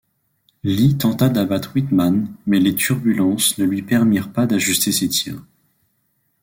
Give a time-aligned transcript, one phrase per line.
[0.63, 5.45] Lee tenta d'abattre Whitman mais les turbulences ne lui permirent pas d'ajuster ses tirs.